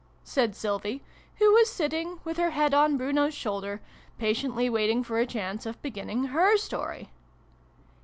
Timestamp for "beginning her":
5.83-6.57